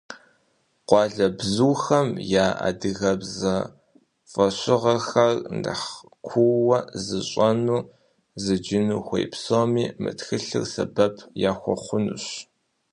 Къуалэбзухэм 0.87 2.07
я 2.45 2.47
адыгэбзэ 2.67 3.55
фӏэщыгъэхэр 4.31 5.33
нэхъ 5.61 5.91
куууэ 6.27 6.77
зыщӏэну, 7.05 7.81
зыджыну 8.43 9.01
хуей 9.05 9.27
псоми 9.31 9.85
мы 10.01 10.11
тхылъыр 10.17 10.65
сэбэп 10.73 11.15
яхуэхъунущ. 11.49 12.25